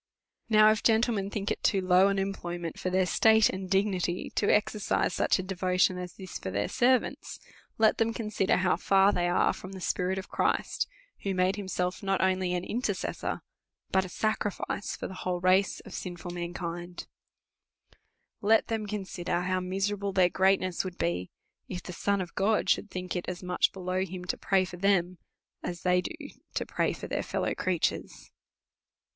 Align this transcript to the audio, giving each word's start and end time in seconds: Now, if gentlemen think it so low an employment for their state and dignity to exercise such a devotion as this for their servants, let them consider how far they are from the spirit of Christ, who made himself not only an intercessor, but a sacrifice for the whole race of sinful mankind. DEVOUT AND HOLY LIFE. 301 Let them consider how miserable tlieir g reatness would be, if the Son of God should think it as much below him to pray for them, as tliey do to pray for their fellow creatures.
Now, 0.49 0.71
if 0.71 0.81
gentlemen 0.81 1.29
think 1.29 1.51
it 1.51 1.59
so 1.63 1.77
low 1.77 2.07
an 2.07 2.17
employment 2.17 2.79
for 2.79 2.89
their 2.89 3.05
state 3.05 3.51
and 3.51 3.69
dignity 3.69 4.31
to 4.33 4.51
exercise 4.51 5.13
such 5.13 5.37
a 5.37 5.43
devotion 5.43 5.99
as 5.99 6.13
this 6.13 6.39
for 6.39 6.49
their 6.49 6.69
servants, 6.69 7.39
let 7.77 7.99
them 7.99 8.11
consider 8.11 8.57
how 8.57 8.77
far 8.77 9.13
they 9.13 9.29
are 9.29 9.53
from 9.53 9.73
the 9.73 9.79
spirit 9.79 10.17
of 10.17 10.27
Christ, 10.27 10.87
who 11.21 11.35
made 11.35 11.55
himself 11.55 12.01
not 12.01 12.19
only 12.19 12.55
an 12.55 12.63
intercessor, 12.63 13.41
but 13.91 14.03
a 14.03 14.09
sacrifice 14.09 14.95
for 14.95 15.07
the 15.07 15.13
whole 15.13 15.39
race 15.39 15.81
of 15.81 15.93
sinful 15.93 16.31
mankind. 16.31 17.05
DEVOUT 17.91 17.97
AND 18.41 18.41
HOLY 18.41 18.53
LIFE. 18.55 18.63
301 18.63 18.63
Let 18.63 18.67
them 18.67 18.87
consider 18.87 19.41
how 19.41 19.59
miserable 19.59 20.13
tlieir 20.15 20.29
g 20.35 20.43
reatness 20.43 20.83
would 20.83 20.97
be, 20.97 21.29
if 21.69 21.83
the 21.83 21.93
Son 21.93 22.21
of 22.21 22.33
God 22.33 22.71
should 22.71 22.89
think 22.89 23.15
it 23.15 23.25
as 23.29 23.43
much 23.43 23.71
below 23.71 24.03
him 24.03 24.25
to 24.25 24.35
pray 24.35 24.65
for 24.65 24.77
them, 24.77 25.19
as 25.61 25.83
tliey 25.83 26.01
do 26.01 26.39
to 26.55 26.65
pray 26.65 26.91
for 26.91 27.05
their 27.07 27.21
fellow 27.21 27.53
creatures. 27.53 28.31